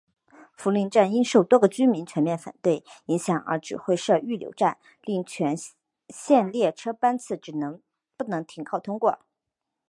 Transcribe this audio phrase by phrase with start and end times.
[0.57, 5.55] 福邻站因受多个居民全面反对影响而只会设预留站令全
[6.09, 7.79] 线列车班次只能
[8.17, 9.19] 不停靠通过。